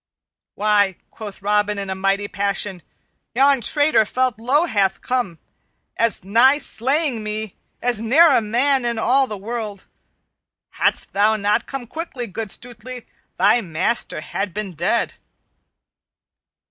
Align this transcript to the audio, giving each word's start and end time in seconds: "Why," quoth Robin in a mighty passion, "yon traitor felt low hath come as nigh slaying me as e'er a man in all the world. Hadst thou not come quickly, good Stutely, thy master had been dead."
"Why," 0.55 0.95
quoth 1.11 1.43
Robin 1.43 1.77
in 1.77 1.91
a 1.91 1.93
mighty 1.93 2.27
passion, 2.27 2.81
"yon 3.35 3.61
traitor 3.61 4.03
felt 4.03 4.39
low 4.39 4.65
hath 4.65 4.99
come 5.01 5.37
as 5.95 6.23
nigh 6.23 6.57
slaying 6.57 7.21
me 7.21 7.55
as 7.83 8.01
e'er 8.01 8.35
a 8.35 8.41
man 8.41 8.83
in 8.83 8.97
all 8.97 9.27
the 9.27 9.37
world. 9.37 9.85
Hadst 10.71 11.13
thou 11.13 11.35
not 11.35 11.67
come 11.67 11.85
quickly, 11.85 12.25
good 12.25 12.49
Stutely, 12.49 13.05
thy 13.37 13.61
master 13.61 14.21
had 14.21 14.55
been 14.55 14.73
dead." 14.73 15.13